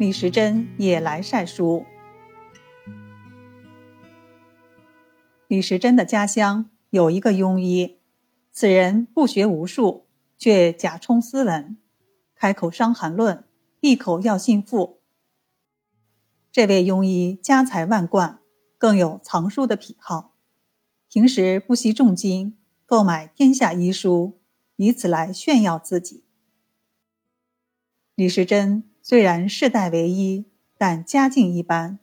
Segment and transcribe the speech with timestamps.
[0.00, 1.84] 李时珍也来晒书。
[5.46, 7.98] 李时珍的家乡有一个庸医，
[8.50, 10.06] 此人不学无术，
[10.38, 11.76] 却假充斯文，
[12.34, 13.36] 开口《伤寒论》，
[13.78, 15.02] 闭口要信赋。
[16.50, 18.40] 这位庸医家财万贯，
[18.78, 20.34] 更有藏书的癖好，
[21.10, 24.40] 平时不惜重金购买天下医书，
[24.76, 26.24] 以此来炫耀自己。
[28.14, 30.44] 李时珍虽然世代为医，
[30.76, 31.98] 但家境一般，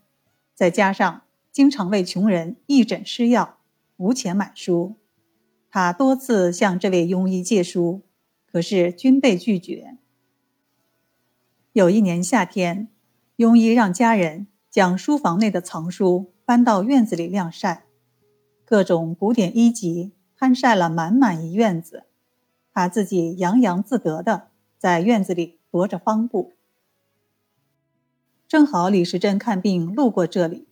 [0.54, 3.58] 再加上经常为穷人义诊施药，
[3.98, 4.96] 无钱买书。
[5.70, 8.02] 他多次向这位庸医借书，
[8.46, 9.98] 可是均被拒绝。
[11.72, 12.88] 有一年夏天，
[13.38, 17.86] 庸医让家人将书房内的藏书搬到院子里晾晒，
[18.66, 22.05] 各种古典医籍摊晒了满满一院子，
[22.74, 25.58] 他自己洋洋自得的在院子里。
[25.70, 26.54] 踱着方步，
[28.48, 30.70] 正好李时珍看病路过这里，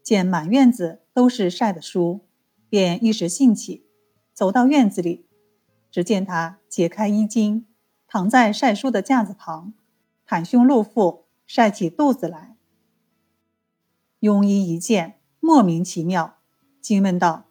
[0.00, 2.20] 见满院子都是晒的书，
[2.68, 3.84] 便一时兴起，
[4.32, 5.26] 走到院子里，
[5.90, 7.66] 只见他解开衣襟，
[8.06, 9.74] 躺在晒书的架子旁，
[10.24, 12.56] 袒胸露腹，晒起肚子来。
[14.20, 16.36] 庸医一见，莫名其妙，
[16.80, 17.46] 惊问道：“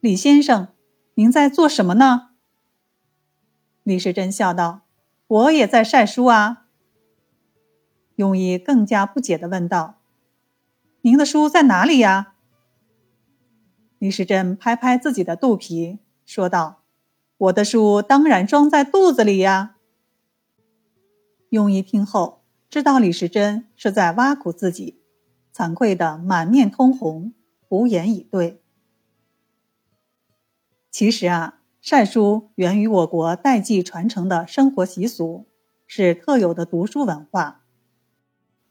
[0.00, 0.68] 李先生，
[1.16, 2.30] 您在做什么呢？”
[3.84, 4.80] 李时珍笑道。
[5.26, 6.63] 我也在晒书啊。
[8.16, 10.00] 庸医更加不解的问道
[11.02, 12.34] ：“您的书在哪里呀？”
[13.98, 16.82] 李时珍拍拍自己的肚皮，说道
[17.38, 19.76] ：“我的书当然装在肚子里呀。”
[21.50, 25.00] 庸医听后，知道李时珍是在挖苦自己，
[25.54, 27.32] 惭愧的满面通红，
[27.68, 28.62] 无言以对。
[30.90, 31.60] 其实啊。
[31.80, 35.46] 晒书源于我国代际传承的生活习俗，
[35.86, 37.63] 是特有的读书文化。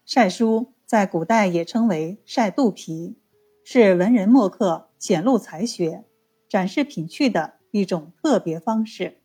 [0.05, 3.17] 晒书在古代也称为晒肚皮，
[3.63, 6.03] 是文人墨客显露才学、
[6.49, 9.22] 展示品趣的一种特别方式。